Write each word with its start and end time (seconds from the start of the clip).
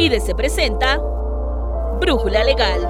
IDC 0.00 0.36
presenta 0.36 0.98
Brújula 2.00 2.44
Legal. 2.44 2.88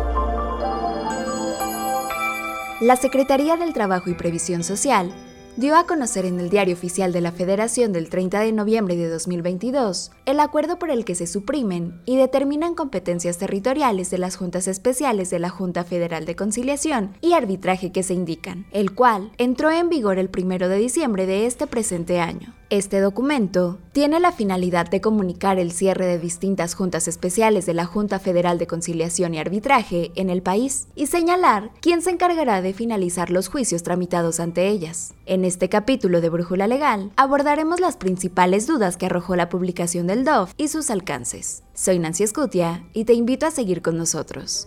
La 2.82 2.96
Secretaría 2.96 3.56
del 3.56 3.72
Trabajo 3.72 4.10
y 4.10 4.14
Previsión 4.14 4.62
Social 4.62 5.10
dio 5.56 5.74
a 5.74 5.86
conocer 5.86 6.26
en 6.26 6.38
el 6.38 6.50
Diario 6.50 6.74
Oficial 6.74 7.14
de 7.14 7.22
la 7.22 7.32
Federación 7.32 7.94
del 7.94 8.10
30 8.10 8.40
de 8.40 8.52
noviembre 8.52 8.94
de 8.96 9.08
2022 9.08 10.10
el 10.26 10.38
acuerdo 10.38 10.78
por 10.78 10.90
el 10.90 11.06
que 11.06 11.14
se 11.14 11.26
suprimen 11.26 11.98
y 12.04 12.18
determinan 12.18 12.74
competencias 12.74 13.38
territoriales 13.38 14.10
de 14.10 14.18
las 14.18 14.36
juntas 14.36 14.68
especiales 14.68 15.30
de 15.30 15.38
la 15.38 15.48
Junta 15.48 15.84
Federal 15.84 16.26
de 16.26 16.36
Conciliación 16.36 17.16
y 17.22 17.32
Arbitraje 17.32 17.90
que 17.90 18.02
se 18.02 18.12
indican, 18.12 18.66
el 18.70 18.94
cual 18.94 19.32
entró 19.38 19.70
en 19.70 19.88
vigor 19.88 20.18
el 20.18 20.28
1 20.28 20.68
de 20.68 20.76
diciembre 20.76 21.24
de 21.24 21.46
este 21.46 21.66
presente 21.66 22.20
año. 22.20 22.54
Este 22.70 23.00
documento 23.00 23.78
tiene 23.92 24.20
la 24.20 24.30
finalidad 24.30 24.90
de 24.90 25.00
comunicar 25.00 25.58
el 25.58 25.72
cierre 25.72 26.04
de 26.04 26.18
distintas 26.18 26.74
juntas 26.74 27.08
especiales 27.08 27.64
de 27.64 27.72
la 27.72 27.86
Junta 27.86 28.18
Federal 28.18 28.58
de 28.58 28.66
Conciliación 28.66 29.32
y 29.32 29.38
Arbitraje 29.38 30.12
en 30.16 30.28
el 30.28 30.42
país 30.42 30.86
y 30.94 31.06
señalar 31.06 31.70
quién 31.80 32.02
se 32.02 32.10
encargará 32.10 32.60
de 32.60 32.74
finalizar 32.74 33.30
los 33.30 33.48
juicios 33.48 33.82
tramitados 33.82 34.38
ante 34.38 34.68
ellas. 34.68 35.14
En 35.24 35.46
este 35.46 35.70
capítulo 35.70 36.20
de 36.20 36.28
Brújula 36.28 36.66
Legal 36.66 37.10
abordaremos 37.16 37.80
las 37.80 37.96
principales 37.96 38.66
dudas 38.66 38.98
que 38.98 39.06
arrojó 39.06 39.34
la 39.34 39.48
publicación 39.48 40.06
del 40.06 40.26
DOF 40.26 40.52
y 40.58 40.68
sus 40.68 40.90
alcances. 40.90 41.62
Soy 41.80 42.00
Nancy 42.00 42.24
Escutia 42.24 42.84
y 42.92 43.04
te 43.04 43.12
invito 43.12 43.46
a 43.46 43.52
seguir 43.52 43.82
con 43.82 43.96
nosotros. 43.96 44.66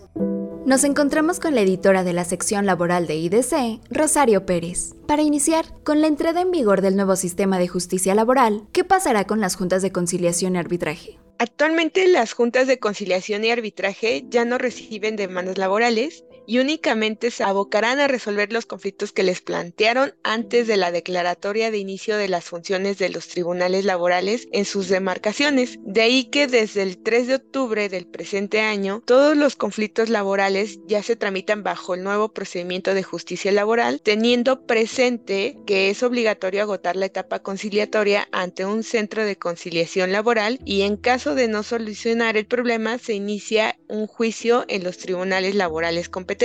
Nos 0.64 0.82
encontramos 0.82 1.40
con 1.40 1.54
la 1.54 1.60
editora 1.60 2.04
de 2.04 2.14
la 2.14 2.24
sección 2.24 2.64
laboral 2.64 3.06
de 3.06 3.16
IDC, 3.16 3.82
Rosario 3.90 4.46
Pérez. 4.46 4.94
Para 5.06 5.20
iniciar, 5.20 5.66
con 5.84 6.00
la 6.00 6.06
entrada 6.06 6.40
en 6.40 6.50
vigor 6.50 6.80
del 6.80 6.96
nuevo 6.96 7.14
sistema 7.16 7.58
de 7.58 7.68
justicia 7.68 8.14
laboral, 8.14 8.66
¿qué 8.72 8.82
pasará 8.82 9.26
con 9.26 9.42
las 9.42 9.56
juntas 9.56 9.82
de 9.82 9.92
conciliación 9.92 10.56
y 10.56 10.60
arbitraje? 10.60 11.18
Actualmente 11.38 12.08
las 12.08 12.32
juntas 12.32 12.66
de 12.66 12.78
conciliación 12.78 13.44
y 13.44 13.50
arbitraje 13.50 14.24
ya 14.30 14.46
no 14.46 14.56
reciben 14.56 15.16
demandas 15.16 15.58
laborales 15.58 16.24
y 16.46 16.58
únicamente 16.58 17.30
se 17.30 17.44
abocarán 17.44 18.00
a 18.00 18.08
resolver 18.08 18.52
los 18.52 18.66
conflictos 18.66 19.12
que 19.12 19.22
les 19.22 19.40
plantearon 19.40 20.14
antes 20.22 20.66
de 20.66 20.76
la 20.76 20.90
declaratoria 20.90 21.70
de 21.70 21.78
inicio 21.78 22.16
de 22.16 22.28
las 22.28 22.44
funciones 22.44 22.98
de 22.98 23.08
los 23.08 23.28
tribunales 23.28 23.84
laborales 23.84 24.48
en 24.52 24.64
sus 24.64 24.88
demarcaciones. 24.88 25.78
De 25.82 26.02
ahí 26.02 26.24
que 26.24 26.46
desde 26.46 26.82
el 26.82 26.98
3 26.98 27.26
de 27.26 27.34
octubre 27.36 27.88
del 27.88 28.06
presente 28.06 28.60
año, 28.60 29.02
todos 29.06 29.36
los 29.36 29.56
conflictos 29.56 30.08
laborales 30.08 30.80
ya 30.86 31.02
se 31.02 31.16
tramitan 31.16 31.62
bajo 31.62 31.94
el 31.94 32.02
nuevo 32.02 32.32
procedimiento 32.32 32.94
de 32.94 33.02
justicia 33.02 33.52
laboral, 33.52 34.00
teniendo 34.02 34.66
presente 34.66 35.58
que 35.66 35.90
es 35.90 36.02
obligatorio 36.02 36.62
agotar 36.62 36.96
la 36.96 37.06
etapa 37.06 37.40
conciliatoria 37.40 38.28
ante 38.32 38.66
un 38.66 38.82
centro 38.82 39.24
de 39.24 39.36
conciliación 39.36 40.12
laboral 40.12 40.58
y 40.64 40.82
en 40.82 40.96
caso 40.96 41.34
de 41.34 41.48
no 41.48 41.62
solucionar 41.62 42.36
el 42.36 42.46
problema 42.46 42.98
se 42.98 43.14
inicia 43.14 43.78
un 43.88 44.06
juicio 44.06 44.64
en 44.68 44.84
los 44.84 44.98
tribunales 44.98 45.54
laborales 45.54 46.08
competentes 46.08 46.41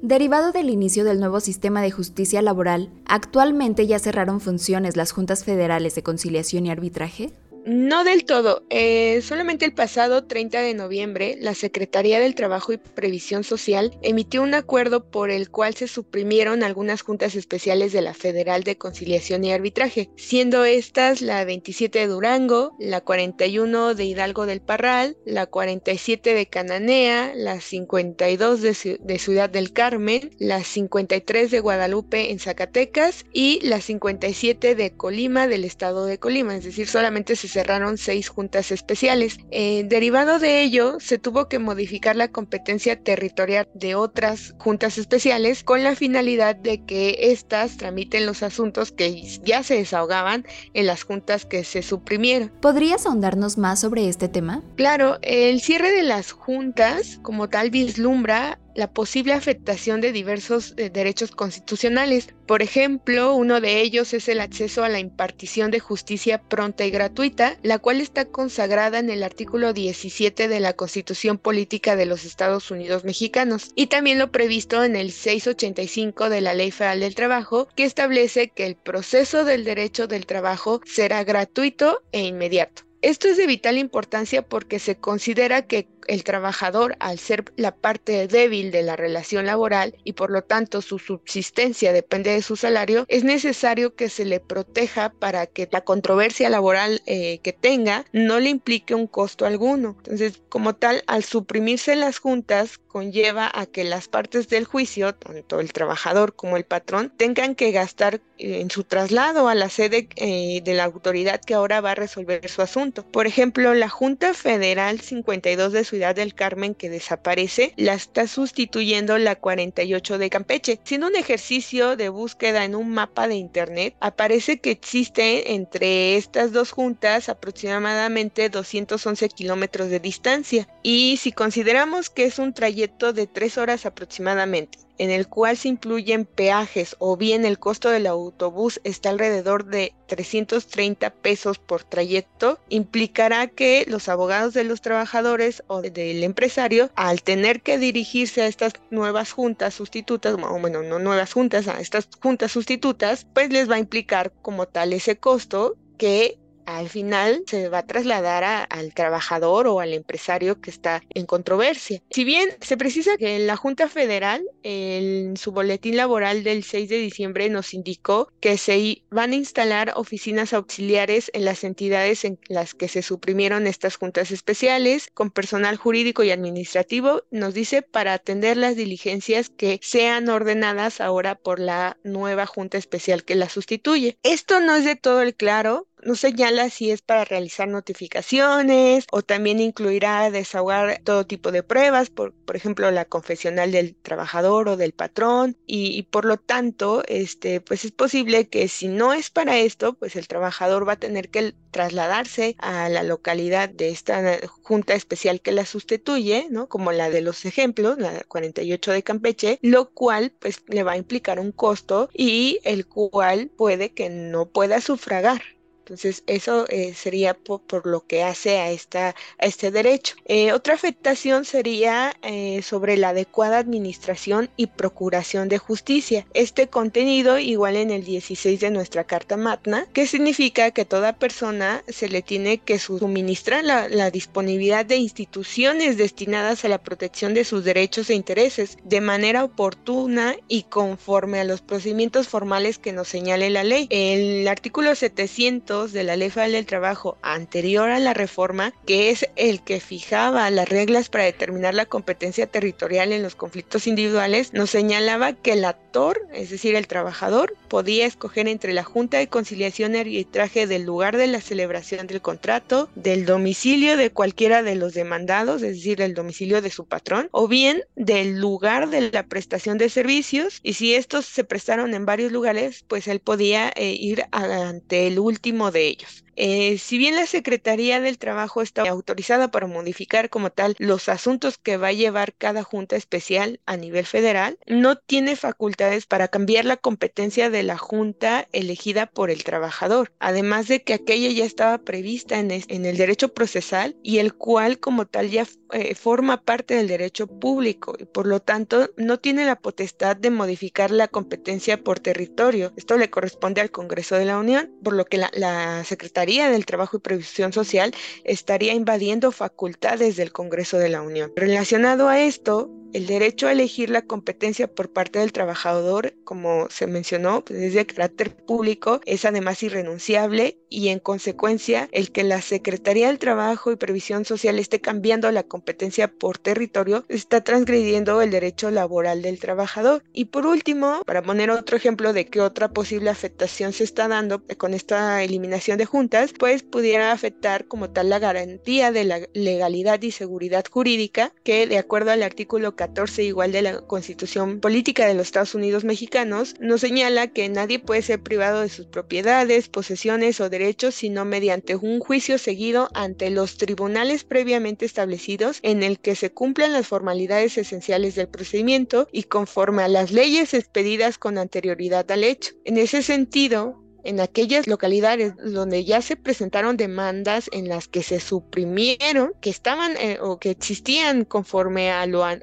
Derivado 0.00 0.52
del 0.52 0.70
inicio 0.70 1.04
del 1.04 1.20
nuevo 1.20 1.40
sistema 1.40 1.82
de 1.82 1.90
justicia 1.90 2.40
laboral, 2.40 2.90
¿actualmente 3.06 3.86
ya 3.86 3.98
cerraron 3.98 4.40
funciones 4.40 4.96
las 4.96 5.12
juntas 5.12 5.44
federales 5.44 5.94
de 5.94 6.02
conciliación 6.02 6.66
y 6.66 6.70
arbitraje? 6.70 7.32
No 7.66 8.04
del 8.04 8.26
todo. 8.26 8.66
Eh, 8.68 9.22
solamente 9.22 9.64
el 9.64 9.72
pasado 9.72 10.26
30 10.26 10.60
de 10.60 10.74
noviembre, 10.74 11.38
la 11.40 11.54
Secretaría 11.54 12.20
del 12.20 12.34
Trabajo 12.34 12.74
y 12.74 12.76
Previsión 12.76 13.42
Social 13.42 13.98
emitió 14.02 14.42
un 14.42 14.52
acuerdo 14.52 15.10
por 15.10 15.30
el 15.30 15.48
cual 15.50 15.74
se 15.74 15.88
suprimieron 15.88 16.62
algunas 16.62 17.00
juntas 17.00 17.34
especiales 17.36 17.92
de 17.92 18.02
la 18.02 18.12
Federal 18.12 18.64
de 18.64 18.76
Conciliación 18.76 19.44
y 19.44 19.52
Arbitraje, 19.52 20.10
siendo 20.14 20.66
estas 20.66 21.22
la 21.22 21.42
27 21.46 22.00
de 22.00 22.06
Durango, 22.06 22.76
la 22.78 23.00
41 23.00 23.94
de 23.94 24.04
Hidalgo 24.04 24.44
del 24.44 24.60
Parral, 24.60 25.16
la 25.24 25.46
47 25.46 26.34
de 26.34 26.46
Cananea, 26.46 27.32
la 27.34 27.62
52 27.62 28.60
de, 28.60 28.98
de 29.00 29.18
Ciudad 29.18 29.48
del 29.48 29.72
Carmen, 29.72 30.32
la 30.38 30.62
53 30.62 31.50
de 31.50 31.60
Guadalupe 31.60 32.30
en 32.30 32.40
Zacatecas 32.40 33.24
y 33.32 33.60
la 33.66 33.80
57 33.80 34.74
de 34.74 34.94
Colima 34.94 35.48
del 35.48 35.64
estado 35.64 36.04
de 36.04 36.18
Colima. 36.18 36.54
Es 36.56 36.64
decir, 36.64 36.88
solamente 36.88 37.36
se 37.36 37.53
cerraron 37.54 37.98
seis 37.98 38.28
juntas 38.28 38.70
especiales. 38.70 39.38
Eh, 39.50 39.84
derivado 39.86 40.38
de 40.38 40.62
ello, 40.62 40.98
se 41.00 41.18
tuvo 41.18 41.48
que 41.48 41.58
modificar 41.58 42.16
la 42.16 42.28
competencia 42.28 43.00
territorial 43.00 43.68
de 43.74 43.94
otras 43.94 44.54
juntas 44.58 44.98
especiales 44.98 45.64
con 45.64 45.82
la 45.82 45.94
finalidad 45.94 46.56
de 46.56 46.84
que 46.84 47.30
éstas 47.32 47.76
tramiten 47.76 48.26
los 48.26 48.42
asuntos 48.42 48.92
que 48.92 49.22
ya 49.44 49.62
se 49.62 49.76
desahogaban 49.76 50.44
en 50.74 50.86
las 50.86 51.04
juntas 51.04 51.46
que 51.46 51.64
se 51.64 51.82
suprimieron. 51.82 52.50
¿Podrías 52.60 53.06
ahondarnos 53.06 53.56
más 53.56 53.80
sobre 53.80 54.08
este 54.08 54.28
tema? 54.28 54.62
Claro, 54.76 55.18
el 55.22 55.60
cierre 55.60 55.92
de 55.92 56.02
las 56.02 56.32
juntas 56.32 57.20
como 57.22 57.48
tal 57.48 57.70
vislumbra 57.70 58.58
la 58.74 58.92
posible 58.92 59.32
afectación 59.32 60.00
de 60.00 60.12
diversos 60.12 60.74
eh, 60.76 60.90
derechos 60.90 61.30
constitucionales. 61.30 62.28
Por 62.46 62.62
ejemplo, 62.62 63.34
uno 63.34 63.60
de 63.60 63.80
ellos 63.80 64.12
es 64.12 64.28
el 64.28 64.40
acceso 64.40 64.84
a 64.84 64.88
la 64.88 64.98
impartición 64.98 65.70
de 65.70 65.80
justicia 65.80 66.42
pronta 66.42 66.84
y 66.84 66.90
gratuita, 66.90 67.58
la 67.62 67.78
cual 67.78 68.00
está 68.00 68.26
consagrada 68.26 68.98
en 68.98 69.10
el 69.10 69.22
artículo 69.22 69.72
17 69.72 70.48
de 70.48 70.60
la 70.60 70.74
Constitución 70.74 71.38
Política 71.38 71.96
de 71.96 72.06
los 72.06 72.24
Estados 72.24 72.70
Unidos 72.70 73.04
Mexicanos 73.04 73.72
y 73.74 73.86
también 73.86 74.18
lo 74.18 74.30
previsto 74.30 74.84
en 74.84 74.96
el 74.96 75.12
685 75.12 76.28
de 76.28 76.40
la 76.40 76.54
Ley 76.54 76.70
Federal 76.70 77.00
del 77.00 77.14
Trabajo, 77.14 77.68
que 77.74 77.84
establece 77.84 78.48
que 78.48 78.66
el 78.66 78.76
proceso 78.76 79.44
del 79.44 79.64
derecho 79.64 80.06
del 80.06 80.26
trabajo 80.26 80.80
será 80.84 81.24
gratuito 81.24 82.02
e 82.12 82.22
inmediato. 82.22 82.82
Esto 83.04 83.28
es 83.28 83.36
de 83.36 83.46
vital 83.46 83.76
importancia 83.76 84.40
porque 84.40 84.78
se 84.78 84.96
considera 84.96 85.66
que 85.66 85.86
el 86.08 86.24
trabajador, 86.24 86.96
al 87.00 87.18
ser 87.18 87.44
la 87.56 87.74
parte 87.74 88.26
débil 88.28 88.70
de 88.70 88.82
la 88.82 88.96
relación 88.96 89.46
laboral 89.46 89.96
y 90.04 90.12
por 90.14 90.30
lo 90.30 90.42
tanto 90.42 90.82
su 90.82 90.98
subsistencia 90.98 91.92
depende 91.92 92.30
de 92.30 92.42
su 92.42 92.56
salario, 92.56 93.04
es 93.08 93.24
necesario 93.24 93.94
que 93.94 94.08
se 94.08 94.24
le 94.24 94.40
proteja 94.40 95.10
para 95.10 95.46
que 95.46 95.68
la 95.70 95.82
controversia 95.82 96.50
laboral 96.50 97.02
eh, 97.06 97.38
que 97.38 97.52
tenga 97.52 98.04
no 98.12 98.40
le 98.40 98.50
implique 98.50 98.94
un 98.94 99.06
costo 99.06 99.46
alguno. 99.46 99.96
Entonces, 99.98 100.42
como 100.48 100.74
tal, 100.74 101.02
al 101.06 101.24
suprimirse 101.24 101.96
las 101.96 102.18
juntas, 102.18 102.80
conlleva 102.94 103.50
a 103.52 103.66
que 103.66 103.82
las 103.82 104.06
partes 104.06 104.48
del 104.48 104.66
juicio, 104.66 105.16
tanto 105.16 105.58
el 105.58 105.72
trabajador 105.72 106.36
como 106.36 106.56
el 106.56 106.64
patrón, 106.64 107.12
tengan 107.16 107.56
que 107.56 107.72
gastar 107.72 108.20
eh, 108.38 108.60
en 108.60 108.70
su 108.70 108.84
traslado 108.84 109.48
a 109.48 109.56
la 109.56 109.68
sede 109.68 110.08
eh, 110.14 110.60
de 110.62 110.74
la 110.74 110.84
autoridad 110.84 111.40
que 111.40 111.54
ahora 111.54 111.80
va 111.80 111.90
a 111.90 111.94
resolver 111.96 112.48
su 112.48 112.62
asunto. 112.62 113.04
Por 113.04 113.26
ejemplo, 113.26 113.74
la 113.74 113.88
Junta 113.88 114.32
Federal 114.32 115.00
52 115.00 115.72
de 115.72 115.82
Ciudad 115.82 116.14
del 116.14 116.36
Carmen 116.36 116.76
que 116.76 116.88
desaparece, 116.88 117.72
la 117.76 117.94
está 117.94 118.28
sustituyendo 118.28 119.18
la 119.18 119.34
48 119.34 120.18
de 120.18 120.30
Campeche. 120.30 120.78
Siendo 120.84 121.08
un 121.08 121.16
ejercicio 121.16 121.96
de 121.96 122.10
búsqueda 122.10 122.64
en 122.64 122.76
un 122.76 122.92
mapa 122.92 123.26
de 123.26 123.34
internet, 123.34 123.96
aparece 123.98 124.60
que 124.60 124.70
existe 124.70 125.54
entre 125.54 126.16
estas 126.16 126.52
dos 126.52 126.70
juntas 126.70 127.28
aproximadamente 127.28 128.50
211 128.50 129.28
kilómetros 129.30 129.88
de 129.90 129.98
distancia. 129.98 130.68
Y 130.84 131.16
si 131.20 131.32
consideramos 131.32 132.08
que 132.08 132.26
es 132.26 132.38
un 132.38 132.54
trayecto 132.54 132.83
de 132.88 133.26
tres 133.26 133.58
horas 133.58 133.86
aproximadamente, 133.86 134.78
en 134.98 135.10
el 135.10 135.28
cual 135.28 135.56
se 135.56 135.68
incluyen 135.68 136.24
peajes 136.24 136.96
o 136.98 137.16
bien 137.16 137.44
el 137.44 137.58
costo 137.58 137.88
del 137.90 138.06
autobús 138.06 138.80
está 138.84 139.10
alrededor 139.10 139.64
de 139.64 139.94
330 140.06 141.10
pesos 141.10 141.58
por 141.58 141.82
trayecto, 141.82 142.58
implicará 142.68 143.46
que 143.46 143.84
los 143.88 144.08
abogados 144.08 144.54
de 144.54 144.64
los 144.64 144.80
trabajadores 144.80 145.62
o 145.66 145.82
del 145.82 146.22
empresario, 146.22 146.90
al 146.94 147.22
tener 147.22 147.62
que 147.62 147.78
dirigirse 147.78 148.42
a 148.42 148.46
estas 148.46 148.74
nuevas 148.90 149.32
juntas 149.32 149.74
sustitutas, 149.74 150.34
o 150.34 150.58
bueno, 150.60 150.82
no 150.82 150.98
nuevas 150.98 151.32
juntas, 151.32 151.68
a 151.68 151.80
estas 151.80 152.08
juntas 152.22 152.52
sustitutas, 152.52 153.26
pues 153.34 153.50
les 153.50 153.70
va 153.70 153.76
a 153.76 153.80
implicar 153.80 154.32
como 154.42 154.66
tal 154.66 154.92
ese 154.92 155.16
costo 155.16 155.76
que 155.96 156.38
al 156.66 156.88
final 156.88 157.42
se 157.46 157.68
va 157.68 157.78
a 157.78 157.86
trasladar 157.86 158.66
al 158.68 158.94
trabajador 158.94 159.66
o 159.66 159.80
al 159.80 159.92
empresario 159.92 160.60
que 160.60 160.70
está 160.70 161.02
en 161.10 161.26
controversia. 161.26 162.02
Si 162.10 162.24
bien 162.24 162.48
se 162.60 162.76
precisa 162.76 163.16
que 163.16 163.38
la 163.38 163.56
Junta 163.56 163.88
Federal 163.88 164.42
en 164.62 165.36
su 165.36 165.52
boletín 165.52 165.96
laboral 165.96 166.44
del 166.44 166.64
6 166.64 166.88
de 166.88 166.98
diciembre 166.98 167.48
nos 167.48 167.74
indicó 167.74 168.30
que 168.40 168.58
se 168.58 169.02
van 169.10 169.32
a 169.32 169.36
instalar 169.36 169.92
oficinas 169.96 170.52
auxiliares 170.52 171.30
en 171.34 171.44
las 171.44 171.64
entidades 171.64 172.24
en 172.24 172.38
las 172.48 172.74
que 172.74 172.88
se 172.88 173.02
suprimieron 173.02 173.66
estas 173.66 173.96
juntas 173.96 174.30
especiales 174.30 175.08
con 175.14 175.30
personal 175.30 175.76
jurídico 175.76 176.22
y 176.22 176.30
administrativo, 176.30 177.22
nos 177.30 177.54
dice 177.54 177.82
para 177.82 178.14
atender 178.14 178.56
las 178.56 178.76
diligencias 178.76 179.50
que 179.50 179.78
sean 179.82 180.28
ordenadas 180.28 181.00
ahora 181.00 181.34
por 181.34 181.58
la 181.58 181.96
nueva 182.04 182.46
junta 182.46 182.78
especial 182.78 183.24
que 183.24 183.34
la 183.34 183.48
sustituye. 183.48 184.18
Esto 184.22 184.60
no 184.60 184.74
es 184.74 184.84
de 184.84 184.96
todo 184.96 185.22
el 185.22 185.34
claro 185.34 185.86
No 186.04 186.16
señala 186.16 186.68
si 186.68 186.90
es 186.90 187.00
para 187.00 187.24
realizar 187.24 187.66
notificaciones 187.66 189.06
o 189.10 189.22
también 189.22 189.58
incluirá 189.58 190.30
desahogar 190.30 191.00
todo 191.02 191.26
tipo 191.26 191.50
de 191.50 191.62
pruebas, 191.62 192.10
por, 192.10 192.34
por 192.34 192.56
ejemplo, 192.56 192.90
la 192.90 193.06
confesional 193.06 193.72
del 193.72 193.96
trabajador 193.96 194.68
o 194.68 194.76
del 194.76 194.92
patrón, 194.92 195.56
y, 195.66 196.02
por 196.04 196.26
lo 196.26 196.36
tanto, 196.36 197.02
este, 197.08 197.62
pues 197.62 197.86
es 197.86 197.92
posible 197.92 198.48
que 198.48 198.68
si 198.68 198.88
no 198.88 199.14
es 199.14 199.30
para 199.30 199.56
esto, 199.58 199.94
pues 199.94 200.14
el 200.16 200.28
trabajador 200.28 200.86
va 200.86 200.92
a 200.92 200.96
tener 200.96 201.30
que 201.30 201.54
trasladarse 201.70 202.54
a 202.58 202.90
la 202.90 203.02
localidad 203.02 203.70
de 203.70 203.88
esta 203.88 204.38
junta 204.62 204.92
especial 204.94 205.40
que 205.40 205.52
la 205.52 205.64
sustituye, 205.64 206.48
¿no? 206.50 206.68
Como 206.68 206.92
la 206.92 207.08
de 207.08 207.22
los 207.22 207.46
ejemplos, 207.46 207.98
la 207.98 208.22
48 208.24 208.92
de 208.92 209.02
Campeche, 209.02 209.58
lo 209.62 209.90
cual 209.90 210.32
pues 210.38 210.62
le 210.68 210.82
va 210.82 210.92
a 210.92 210.96
implicar 210.98 211.40
un 211.40 211.52
costo 211.52 212.10
y 212.12 212.60
el 212.64 212.86
cual 212.86 213.50
puede 213.56 213.94
que 213.94 214.10
no 214.10 214.50
pueda 214.50 214.80
sufragar. 214.82 215.40
Entonces, 215.84 216.24
eso 216.26 216.64
eh, 216.70 216.94
sería 216.94 217.34
por, 217.34 217.86
lo 217.86 218.06
que 218.06 218.22
hace 218.22 218.56
a, 218.56 218.70
esta, 218.70 219.08
a 219.38 219.44
este 219.44 219.70
derecho. 219.70 220.16
Eh, 220.24 220.52
otra 220.52 220.72
afectación 220.72 221.44
sería 221.44 222.16
eh, 222.22 222.62
sobre 222.62 222.96
la 222.96 223.10
adecuada 223.10 223.58
administración 223.58 224.48
y 224.56 224.68
procuración 224.68 225.50
de 225.50 225.58
justicia. 225.58 226.26
Este 226.32 226.68
contenido 226.68 227.38
igual 227.38 227.76
en 227.76 227.90
el 227.90 228.02
16 228.02 228.60
de 228.60 228.70
nuestra 228.70 229.04
Carta 229.04 229.36
Magna, 229.36 229.86
que 229.92 230.06
significa 230.06 230.70
que 230.70 230.86
toda 230.86 231.18
persona 231.18 231.84
se 231.86 232.08
le 232.08 232.22
tiene 232.22 232.56
que 232.56 232.78
suministrar 232.78 233.62
la, 233.62 233.86
la 233.90 234.10
disponibilidad 234.10 234.86
de 234.86 234.96
instituciones 234.96 235.98
destinadas 235.98 236.64
a 236.64 236.68
la 236.68 236.82
protección 236.82 237.34
de 237.34 237.44
sus 237.44 237.62
derechos 237.62 238.08
e 238.08 238.14
intereses 238.14 238.78
de 238.84 239.02
manera 239.02 239.44
oportuna 239.44 240.34
y 240.48 240.62
conforme 240.62 241.40
a 241.40 241.44
los 241.44 241.60
procedimientos 241.60 242.26
formales 242.26 242.78
que 242.78 242.92
nos 242.92 243.08
señale 243.08 243.50
la 243.50 243.64
ley. 243.64 243.86
El 243.90 244.48
artículo 244.48 244.94
700 244.94 245.73
de 245.74 246.04
la 246.04 246.14
Ley 246.16 246.30
Federal 246.30 246.52
del 246.52 246.66
Trabajo 246.66 247.18
anterior 247.20 247.90
a 247.90 247.98
la 247.98 248.14
reforma, 248.14 248.72
que 248.86 249.10
es 249.10 249.26
el 249.34 249.62
que 249.62 249.80
fijaba 249.80 250.48
las 250.50 250.68
reglas 250.68 251.08
para 251.08 251.24
determinar 251.24 251.74
la 251.74 251.86
competencia 251.86 252.46
territorial 252.46 253.12
en 253.12 253.24
los 253.24 253.34
conflictos 253.34 253.88
individuales, 253.88 254.52
nos 254.52 254.70
señalaba 254.70 255.32
que 255.32 255.54
el 255.54 255.64
actor, 255.64 256.28
es 256.32 256.50
decir, 256.50 256.76
el 256.76 256.86
trabajador, 256.86 257.56
podía 257.68 258.06
escoger 258.06 258.46
entre 258.46 258.72
la 258.72 258.84
Junta 258.84 259.18
de 259.18 259.26
Conciliación 259.26 259.96
y 259.96 259.98
Arbitraje 259.98 260.68
del 260.68 260.84
lugar 260.84 261.16
de 261.16 261.26
la 261.26 261.40
celebración 261.40 262.06
del 262.06 262.22
contrato, 262.22 262.88
del 262.94 263.26
domicilio 263.26 263.96
de 263.96 264.10
cualquiera 264.10 264.62
de 264.62 264.76
los 264.76 264.94
demandados, 264.94 265.62
es 265.62 265.76
decir, 265.76 266.00
el 266.00 266.14
domicilio 266.14 266.62
de 266.62 266.70
su 266.70 266.86
patrón, 266.86 267.28
o 267.32 267.48
bien 267.48 267.82
del 267.96 268.38
lugar 268.38 268.90
de 268.90 269.10
la 269.10 269.26
prestación 269.26 269.76
de 269.76 269.88
servicios, 269.88 270.60
y 270.62 270.74
si 270.74 270.94
estos 270.94 271.26
se 271.26 271.42
prestaron 271.42 271.94
en 271.94 272.06
varios 272.06 272.30
lugares, 272.30 272.84
pues 272.86 273.08
él 273.08 273.18
podía 273.18 273.72
eh, 273.74 273.96
ir 273.98 274.24
ante 274.30 275.08
el 275.08 275.18
último 275.18 275.63
de 275.70 275.88
ellos. 275.88 276.23
Eh, 276.36 276.78
si 276.78 276.98
bien 276.98 277.16
la 277.16 277.26
Secretaría 277.26 278.00
del 278.00 278.18
Trabajo 278.18 278.62
está 278.62 278.82
autorizada 278.82 279.50
para 279.50 279.66
modificar 279.66 280.30
como 280.30 280.50
tal 280.50 280.74
los 280.78 281.08
asuntos 281.08 281.58
que 281.58 281.76
va 281.76 281.88
a 281.88 281.92
llevar 281.92 282.34
cada 282.34 282.62
junta 282.62 282.96
especial 282.96 283.60
a 283.66 283.76
nivel 283.76 284.06
federal, 284.06 284.58
no 284.66 284.96
tiene 284.96 285.36
facultades 285.36 286.06
para 286.06 286.28
cambiar 286.28 286.64
la 286.64 286.76
competencia 286.76 287.50
de 287.50 287.62
la 287.62 287.78
junta 287.78 288.48
elegida 288.52 289.06
por 289.06 289.30
el 289.30 289.44
trabajador, 289.44 290.12
además 290.18 290.68
de 290.68 290.82
que 290.82 290.94
aquella 290.94 291.30
ya 291.30 291.44
estaba 291.44 291.78
prevista 291.78 292.38
en, 292.38 292.50
el 292.50 292.96
derecho 292.96 293.32
procesal 293.32 293.96
y 294.02 294.18
el 294.18 294.34
cual 294.34 294.78
como 294.78 295.06
tal 295.06 295.30
ya 295.30 295.46
eh, 295.72 295.94
forma 295.94 296.42
parte 296.42 296.74
del 296.74 296.88
derecho 296.88 297.26
público 297.26 297.94
y 297.98 298.04
por 298.04 298.26
lo 298.26 298.40
tanto 298.40 298.90
no 298.96 299.18
tiene 299.18 299.44
la 299.44 299.56
potestad 299.56 300.16
de 300.16 300.30
modificar 300.30 300.90
la 300.90 301.08
competencia 301.08 301.82
por 301.82 302.00
territorio. 302.00 302.72
Esto 302.76 302.96
le 302.96 303.10
corresponde 303.10 303.60
al 303.60 303.70
Congreso 303.70 304.16
de 304.16 304.24
la 304.24 304.38
Unión, 304.38 304.70
por 304.82 304.94
lo 304.94 305.04
que 305.04 305.18
la 305.18 305.84
Secretaría 305.84 306.23
del 306.24 306.66
Trabajo 306.66 306.96
y 306.96 307.00
Previsión 307.00 307.52
Social 307.52 307.94
estaría 308.24 308.72
invadiendo 308.72 309.30
facultades 309.30 310.16
del 310.16 310.32
Congreso 310.32 310.78
de 310.78 310.88
la 310.88 311.02
Unión. 311.02 311.32
Relacionado 311.36 312.08
a 312.08 312.20
esto, 312.20 312.70
el 312.94 313.08
derecho 313.08 313.48
a 313.48 313.52
elegir 313.52 313.90
la 313.90 314.02
competencia 314.02 314.72
por 314.72 314.88
parte 314.92 315.18
del 315.18 315.32
trabajador, 315.32 316.14
como 316.22 316.68
se 316.70 316.86
mencionó, 316.86 317.44
pues, 317.44 317.58
es 317.58 317.74
de 317.74 317.86
carácter 317.86 318.36
público, 318.36 319.00
es 319.04 319.24
además 319.24 319.64
irrenunciable 319.64 320.58
y 320.70 320.88
en 320.88 321.00
consecuencia 321.00 321.88
el 321.90 322.12
que 322.12 322.22
la 322.22 322.40
Secretaría 322.40 323.08
del 323.08 323.18
Trabajo 323.18 323.72
y 323.72 323.76
Previsión 323.76 324.24
Social 324.24 324.60
esté 324.60 324.80
cambiando 324.80 325.30
la 325.32 325.42
competencia 325.42 326.06
por 326.06 326.38
territorio 326.38 327.04
está 327.08 327.42
transgrediendo 327.42 328.22
el 328.22 328.30
derecho 328.30 328.70
laboral 328.70 329.22
del 329.22 329.40
trabajador. 329.40 330.04
Y 330.12 330.26
por 330.26 330.46
último, 330.46 331.02
para 331.04 331.22
poner 331.22 331.50
otro 331.50 331.76
ejemplo 331.76 332.12
de 332.12 332.26
qué 332.26 332.40
otra 332.40 332.68
posible 332.68 333.10
afectación 333.10 333.72
se 333.72 333.82
está 333.82 334.06
dando 334.06 334.44
con 334.56 334.72
esta 334.72 335.24
eliminación 335.24 335.78
de 335.78 335.86
juntas, 335.86 336.32
pues 336.38 336.62
pudiera 336.62 337.10
afectar 337.10 337.66
como 337.66 337.90
tal 337.90 338.08
la 338.08 338.20
garantía 338.20 338.92
de 338.92 339.04
la 339.04 339.20
legalidad 339.32 340.00
y 340.02 340.12
seguridad 340.12 340.64
jurídica 340.70 341.32
que 341.42 341.66
de 341.66 341.78
acuerdo 341.78 342.12
al 342.12 342.22
artículo 342.22 342.76
14 342.76 342.83
igual 343.18 343.52
de 343.52 343.62
la 343.62 343.80
Constitución 343.82 344.60
Política 344.60 345.06
de 345.06 345.14
los 345.14 345.26
Estados 345.26 345.54
Unidos 345.54 345.84
Mexicanos, 345.84 346.54
nos 346.60 346.80
señala 346.80 347.28
que 347.28 347.48
nadie 347.48 347.78
puede 347.78 348.02
ser 348.02 348.20
privado 348.20 348.60
de 348.60 348.68
sus 348.68 348.86
propiedades, 348.86 349.68
posesiones 349.68 350.40
o 350.40 350.50
derechos 350.50 350.94
sino 350.94 351.24
mediante 351.24 351.76
un 351.76 352.00
juicio 352.00 352.38
seguido 352.38 352.88
ante 352.94 353.30
los 353.30 353.56
tribunales 353.56 354.24
previamente 354.24 354.86
establecidos 354.86 355.58
en 355.62 355.82
el 355.82 355.98
que 355.98 356.14
se 356.14 356.30
cumplan 356.30 356.72
las 356.72 356.86
formalidades 356.86 357.58
esenciales 357.58 358.14
del 358.14 358.28
procedimiento 358.28 359.08
y 359.12 359.24
conforme 359.24 359.82
a 359.82 359.88
las 359.88 360.12
leyes 360.12 360.54
expedidas 360.54 361.18
con 361.18 361.38
anterioridad 361.38 362.10
al 362.10 362.24
hecho. 362.24 362.52
En 362.64 362.78
ese 362.78 363.02
sentido, 363.02 363.84
en 364.04 364.20
aquellas 364.20 364.66
localidades 364.66 365.34
donde 365.36 365.84
ya 365.84 366.02
se 366.02 366.16
presentaron 366.16 366.76
demandas 366.76 367.48
en 367.52 367.68
las 367.68 367.88
que 367.88 368.02
se 368.02 368.20
suprimieron, 368.20 369.32
que 369.40 369.50
estaban 369.50 369.96
eh, 369.96 370.18
o 370.20 370.38
que 370.38 370.50
existían 370.50 371.24
conforme 371.24 371.90
a 371.90 372.06
lo, 372.06 372.24
a, 372.24 372.38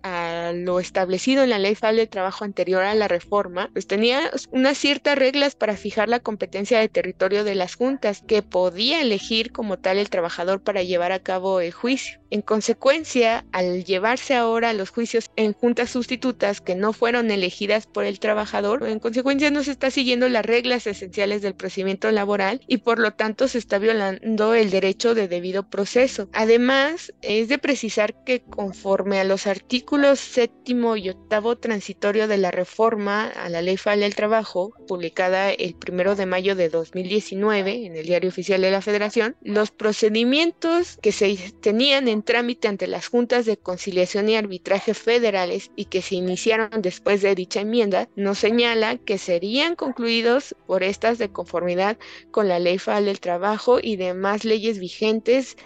lo 0.53 0.79
establecido 0.79 1.43
en 1.43 1.49
la 1.49 1.59
Ley 1.59 1.75
Federal 1.75 1.97
de 1.97 2.07
Trabajo 2.07 2.43
anterior 2.43 2.83
a 2.83 2.95
la 2.95 3.07
reforma, 3.07 3.69
pues 3.73 3.87
tenía 3.87 4.31
unas 4.51 4.77
ciertas 4.77 5.17
reglas 5.17 5.55
para 5.55 5.77
fijar 5.77 6.09
la 6.09 6.19
competencia 6.19 6.79
de 6.79 6.89
territorio 6.89 7.43
de 7.43 7.55
las 7.55 7.75
juntas, 7.75 8.23
que 8.27 8.41
podía 8.41 9.01
elegir 9.01 9.51
como 9.51 9.77
tal 9.77 9.97
el 9.97 10.09
trabajador 10.09 10.61
para 10.61 10.83
llevar 10.83 11.11
a 11.11 11.19
cabo 11.19 11.61
el 11.61 11.71
juicio. 11.71 12.19
En 12.31 12.41
consecuencia, 12.41 13.45
al 13.51 13.83
llevarse 13.83 14.35
ahora 14.35 14.71
los 14.71 14.89
juicios 14.89 15.29
en 15.35 15.51
juntas 15.51 15.89
sustitutas 15.89 16.61
que 16.61 16.75
no 16.75 16.93
fueron 16.93 17.29
elegidas 17.29 17.87
por 17.87 18.05
el 18.05 18.19
trabajador, 18.19 18.87
en 18.87 18.99
consecuencia 18.99 19.51
no 19.51 19.63
se 19.63 19.71
está 19.71 19.91
siguiendo 19.91 20.29
las 20.29 20.45
reglas 20.45 20.87
esenciales 20.87 21.41
del 21.41 21.55
procedimiento 21.55 22.09
laboral 22.09 22.61
y 22.67 22.77
por 22.77 22.99
lo 22.99 23.11
tanto 23.11 23.49
se 23.49 23.57
está 23.57 23.79
violando 23.79 24.53
el 24.53 24.69
derecho 24.69 25.13
de 25.13 25.27
debido 25.27 25.69
proceso. 25.69 26.29
Además, 26.31 27.13
es 27.21 27.49
de 27.49 27.57
precisar 27.57 28.23
que 28.23 28.41
conforme 28.41 29.19
a 29.19 29.25
los 29.25 29.45
artículos 29.45 30.19
séptimo 30.31 30.95
y 30.95 31.09
octavo 31.09 31.57
transitorio 31.57 32.27
de 32.27 32.37
la 32.37 32.51
reforma 32.51 33.27
a 33.27 33.49
la 33.49 33.61
Ley 33.61 33.77
Federal 33.77 33.99
del 34.01 34.15
Trabajo, 34.15 34.73
publicada 34.87 35.51
el 35.51 35.75
primero 35.75 36.15
de 36.15 36.25
mayo 36.25 36.55
de 36.55 36.69
2019 36.69 37.85
en 37.85 37.97
el 37.97 38.05
Diario 38.05 38.29
Oficial 38.29 38.61
de 38.61 38.71
la 38.71 38.81
Federación, 38.81 39.35
los 39.41 39.71
procedimientos 39.71 40.97
que 41.01 41.11
se 41.11 41.35
tenían 41.59 42.07
en 42.07 42.23
trámite 42.23 42.69
ante 42.69 42.87
las 42.87 43.07
juntas 43.07 43.45
de 43.45 43.57
conciliación 43.57 44.29
y 44.29 44.37
arbitraje 44.37 44.93
federales 44.93 45.71
y 45.75 45.85
que 45.85 46.01
se 46.01 46.15
iniciaron 46.15 46.81
después 46.81 47.21
de 47.21 47.35
dicha 47.35 47.61
enmienda, 47.61 48.07
nos 48.15 48.39
señala 48.39 48.97
que 48.97 49.17
serían 49.17 49.75
concluidos 49.75 50.55
por 50.65 50.83
estas 50.83 51.17
de 51.17 51.29
conformidad 51.29 51.97
con 52.31 52.47
la 52.47 52.59
Ley 52.59 52.77
Federal 52.77 53.05
del 53.05 53.19
Trabajo 53.19 53.79
y 53.81 53.97
demás 53.97 54.45
leyes 54.45 54.79
vigentes 54.79 55.57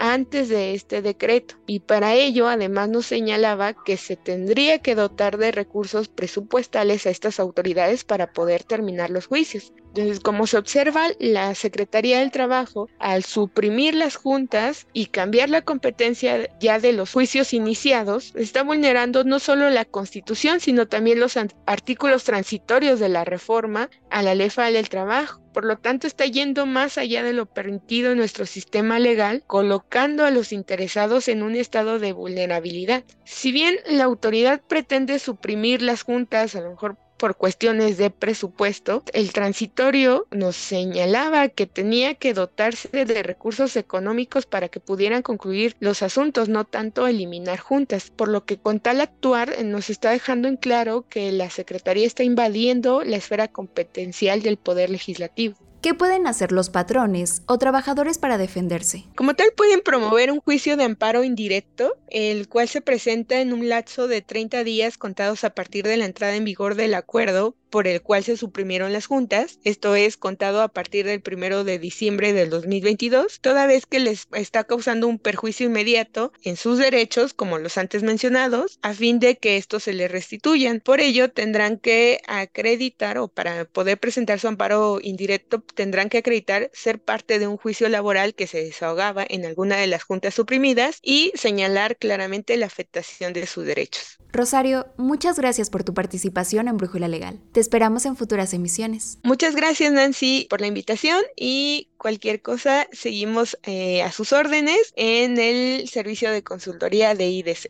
antes 0.00 0.48
de 0.48 0.72
este 0.72 1.02
decreto 1.02 1.56
y 1.66 1.80
para 1.80 2.14
ello 2.14 2.48
además 2.48 2.88
nos 2.88 3.04
señalaba 3.04 3.74
que 3.74 3.98
se 3.98 4.16
tendría 4.16 4.78
que 4.78 4.94
dotar 4.94 5.36
de 5.36 5.52
recursos 5.52 6.08
presupuestales 6.08 7.06
a 7.06 7.10
estas 7.10 7.38
autoridades 7.38 8.04
para 8.04 8.32
poder 8.32 8.64
terminar 8.64 9.10
los 9.10 9.26
juicios. 9.26 9.74
Entonces, 9.94 10.20
como 10.20 10.46
se 10.46 10.56
observa, 10.56 11.08
la 11.18 11.54
Secretaría 11.56 12.20
del 12.20 12.30
Trabajo, 12.30 12.88
al 13.00 13.24
suprimir 13.24 13.94
las 13.94 14.14
juntas 14.14 14.86
y 14.92 15.06
cambiar 15.06 15.50
la 15.50 15.62
competencia 15.62 16.48
ya 16.60 16.78
de 16.78 16.92
los 16.92 17.12
juicios 17.12 17.52
iniciados, 17.52 18.32
está 18.36 18.62
vulnerando 18.62 19.24
no 19.24 19.40
solo 19.40 19.68
la 19.68 19.84
Constitución, 19.84 20.60
sino 20.60 20.86
también 20.86 21.18
los 21.18 21.36
artículos 21.66 22.22
transitorios 22.22 23.00
de 23.00 23.08
la 23.08 23.24
reforma 23.24 23.90
a 24.10 24.22
la 24.22 24.36
Ley 24.36 24.50
Federal 24.50 24.74
del 24.74 24.88
Trabajo. 24.88 25.40
Por 25.52 25.64
lo 25.64 25.76
tanto, 25.78 26.06
está 26.06 26.24
yendo 26.26 26.66
más 26.66 26.96
allá 26.96 27.24
de 27.24 27.32
lo 27.32 27.46
permitido 27.46 28.12
en 28.12 28.18
nuestro 28.18 28.46
sistema 28.46 29.00
legal, 29.00 29.42
colocando 29.48 30.24
a 30.24 30.30
los 30.30 30.52
interesados 30.52 31.26
en 31.26 31.42
un 31.42 31.56
estado 31.56 31.98
de 31.98 32.12
vulnerabilidad. 32.12 33.02
Si 33.24 33.50
bien 33.50 33.76
la 33.88 34.04
autoridad 34.04 34.60
pretende 34.68 35.18
suprimir 35.18 35.82
las 35.82 36.04
juntas, 36.04 36.54
a 36.54 36.60
lo 36.60 36.70
mejor 36.70 36.96
por 37.20 37.36
cuestiones 37.36 37.98
de 37.98 38.08
presupuesto, 38.08 39.02
el 39.12 39.34
transitorio 39.34 40.26
nos 40.30 40.56
señalaba 40.56 41.50
que 41.50 41.66
tenía 41.66 42.14
que 42.14 42.32
dotarse 42.32 43.04
de 43.04 43.22
recursos 43.22 43.76
económicos 43.76 44.46
para 44.46 44.70
que 44.70 44.80
pudieran 44.80 45.20
concluir 45.20 45.76
los 45.80 46.02
asuntos, 46.02 46.48
no 46.48 46.64
tanto 46.64 47.06
eliminar 47.06 47.58
juntas, 47.58 48.10
por 48.10 48.28
lo 48.28 48.46
que 48.46 48.56
con 48.56 48.80
tal 48.80 49.02
actuar 49.02 49.52
eh, 49.52 49.64
nos 49.64 49.90
está 49.90 50.12
dejando 50.12 50.48
en 50.48 50.56
claro 50.56 51.04
que 51.10 51.30
la 51.30 51.50
Secretaría 51.50 52.06
está 52.06 52.24
invadiendo 52.24 53.02
la 53.04 53.18
esfera 53.18 53.48
competencial 53.48 54.40
del 54.40 54.56
Poder 54.56 54.88
Legislativo. 54.88 55.69
¿Qué 55.80 55.94
pueden 55.94 56.26
hacer 56.26 56.52
los 56.52 56.68
patrones 56.68 57.42
o 57.46 57.56
trabajadores 57.56 58.18
para 58.18 58.36
defenderse? 58.36 59.06
Como 59.16 59.32
tal, 59.32 59.48
pueden 59.56 59.80
promover 59.80 60.30
un 60.30 60.40
juicio 60.40 60.76
de 60.76 60.84
amparo 60.84 61.24
indirecto, 61.24 61.96
el 62.08 62.48
cual 62.50 62.68
se 62.68 62.82
presenta 62.82 63.40
en 63.40 63.54
un 63.54 63.66
lapso 63.66 64.06
de 64.06 64.20
30 64.20 64.62
días 64.62 64.98
contados 64.98 65.42
a 65.42 65.50
partir 65.50 65.86
de 65.86 65.96
la 65.96 66.04
entrada 66.04 66.36
en 66.36 66.44
vigor 66.44 66.74
del 66.74 66.92
acuerdo 66.92 67.56
por 67.70 67.86
el 67.86 68.02
cual 68.02 68.24
se 68.24 68.36
suprimieron 68.36 68.92
las 68.92 69.06
juntas, 69.06 69.58
esto 69.64 69.94
es 69.94 70.16
contado 70.16 70.62
a 70.62 70.68
partir 70.68 71.06
del 71.06 71.20
primero 71.20 71.64
de 71.64 71.78
diciembre 71.78 72.32
del 72.32 72.50
2022, 72.50 73.40
toda 73.40 73.66
vez 73.66 73.86
que 73.86 74.00
les 74.00 74.28
está 74.32 74.64
causando 74.64 75.06
un 75.08 75.18
perjuicio 75.18 75.66
inmediato 75.66 76.32
en 76.42 76.56
sus 76.56 76.78
derechos, 76.78 77.34
como 77.34 77.58
los 77.58 77.78
antes 77.78 78.02
mencionados, 78.02 78.78
a 78.82 78.92
fin 78.92 79.20
de 79.20 79.38
que 79.38 79.56
estos 79.56 79.84
se 79.84 79.92
les 79.92 80.10
restituyan. 80.10 80.80
Por 80.80 81.00
ello, 81.00 81.30
tendrán 81.30 81.78
que 81.78 82.20
acreditar 82.26 83.18
o 83.18 83.28
para 83.28 83.64
poder 83.64 83.98
presentar 83.98 84.40
su 84.40 84.48
amparo 84.48 84.98
indirecto, 85.02 85.62
tendrán 85.74 86.08
que 86.08 86.18
acreditar 86.18 86.70
ser 86.72 87.00
parte 87.00 87.38
de 87.38 87.46
un 87.46 87.56
juicio 87.56 87.88
laboral 87.88 88.34
que 88.34 88.46
se 88.46 88.62
desahogaba 88.64 89.24
en 89.28 89.46
alguna 89.46 89.76
de 89.76 89.86
las 89.86 90.02
juntas 90.02 90.34
suprimidas 90.34 90.98
y 91.02 91.32
señalar 91.34 91.96
claramente 91.96 92.56
la 92.56 92.66
afectación 92.66 93.32
de 93.32 93.46
sus 93.46 93.64
derechos. 93.64 94.18
Rosario, 94.32 94.86
muchas 94.96 95.38
gracias 95.38 95.70
por 95.70 95.82
tu 95.82 95.92
participación 95.92 96.68
en 96.68 96.76
Brújula 96.76 97.08
Legal. 97.08 97.40
Te 97.60 97.62
esperamos 97.62 98.06
en 98.06 98.16
futuras 98.16 98.54
emisiones. 98.54 99.18
Muchas 99.22 99.54
gracias 99.54 99.92
Nancy 99.92 100.46
por 100.48 100.62
la 100.62 100.66
invitación 100.66 101.22
y 101.36 101.90
cualquier 101.98 102.40
cosa 102.40 102.88
seguimos 102.90 103.58
eh, 103.64 104.02
a 104.02 104.10
sus 104.12 104.32
órdenes 104.32 104.94
en 104.96 105.38
el 105.38 105.86
servicio 105.86 106.30
de 106.30 106.42
consultoría 106.42 107.14
de 107.14 107.28
IDC. 107.28 107.66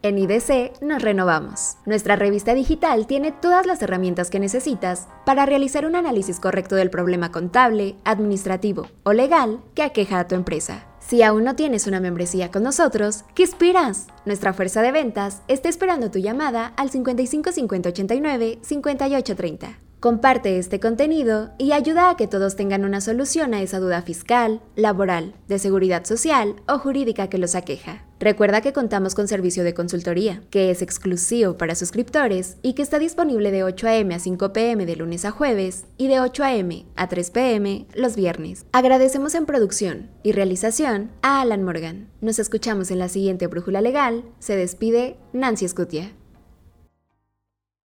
En 0.00 0.16
IDC 0.16 0.80
nos 0.80 1.02
renovamos. 1.02 1.76
Nuestra 1.84 2.16
revista 2.16 2.54
digital 2.54 3.06
tiene 3.06 3.30
todas 3.30 3.66
las 3.66 3.82
herramientas 3.82 4.30
que 4.30 4.40
necesitas 4.40 5.06
para 5.26 5.44
realizar 5.44 5.84
un 5.84 5.96
análisis 5.96 6.40
correcto 6.40 6.76
del 6.76 6.88
problema 6.88 7.30
contable, 7.30 7.96
administrativo 8.04 8.88
o 9.02 9.12
legal 9.12 9.60
que 9.74 9.82
aqueja 9.82 10.20
a 10.20 10.28
tu 10.28 10.34
empresa. 10.34 10.86
Si 11.06 11.22
aún 11.22 11.44
no 11.44 11.54
tienes 11.54 11.86
una 11.86 12.00
membresía 12.00 12.50
con 12.50 12.64
nosotros, 12.64 13.22
¿qué 13.36 13.44
esperas? 13.44 14.08
Nuestra 14.24 14.52
fuerza 14.52 14.82
de 14.82 14.90
ventas 14.90 15.40
está 15.46 15.68
esperando 15.68 16.10
tu 16.10 16.18
llamada 16.18 16.72
al 16.76 16.90
55 16.90 17.52
50 17.52 17.90
89 17.90 18.58
58 18.60 19.36
30. 19.36 19.85
Comparte 19.98 20.58
este 20.58 20.78
contenido 20.78 21.52
y 21.56 21.72
ayuda 21.72 22.10
a 22.10 22.16
que 22.16 22.26
todos 22.26 22.54
tengan 22.54 22.84
una 22.84 23.00
solución 23.00 23.54
a 23.54 23.62
esa 23.62 23.80
duda 23.80 24.02
fiscal, 24.02 24.60
laboral, 24.76 25.34
de 25.48 25.58
seguridad 25.58 26.04
social 26.04 26.56
o 26.68 26.78
jurídica 26.78 27.28
que 27.28 27.38
los 27.38 27.54
aqueja. 27.54 28.04
Recuerda 28.20 28.60
que 28.60 28.74
contamos 28.74 29.14
con 29.14 29.26
servicio 29.26 29.64
de 29.64 29.72
consultoría, 29.72 30.42
que 30.50 30.70
es 30.70 30.82
exclusivo 30.82 31.56
para 31.56 31.74
suscriptores 31.74 32.58
y 32.62 32.74
que 32.74 32.82
está 32.82 32.98
disponible 32.98 33.50
de 33.50 33.64
8 33.64 33.88
a.m. 33.88 34.14
a 34.14 34.18
5 34.18 34.52
p.m. 34.52 34.84
de 34.84 34.96
lunes 34.96 35.24
a 35.24 35.30
jueves 35.30 35.86
y 35.96 36.08
de 36.08 36.20
8 36.20 36.44
a.m. 36.44 36.86
a 36.94 37.08
3 37.08 37.30
p.m. 37.30 37.86
los 37.94 38.16
viernes. 38.16 38.66
Agradecemos 38.72 39.34
en 39.34 39.46
producción 39.46 40.10
y 40.22 40.32
realización 40.32 41.10
a 41.22 41.40
Alan 41.40 41.62
Morgan. 41.62 42.10
Nos 42.20 42.38
escuchamos 42.38 42.90
en 42.90 42.98
la 42.98 43.08
siguiente 43.08 43.46
Brújula 43.46 43.80
Legal. 43.80 44.24
Se 44.40 44.56
despide 44.56 45.16
Nancy 45.32 45.64
Escutia. 45.64 46.12